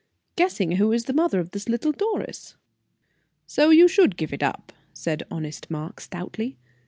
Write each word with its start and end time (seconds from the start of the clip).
"Guessing 0.35 0.77
who 0.77 0.91
is 0.91 1.03
the 1.05 1.13
mother 1.13 1.39
of 1.39 1.51
this 1.51 1.69
little 1.69 1.91
Doris." 1.91 2.55
"So 3.45 3.69
you 3.69 3.87
should 3.87 4.17
give 4.17 4.33
it 4.33 4.41
up," 4.41 4.73
said 4.95 5.21
honest 5.29 5.69
Mark, 5.69 5.99
stoutly. 5.99 6.57